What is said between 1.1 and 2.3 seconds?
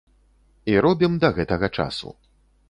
да гэтага часу.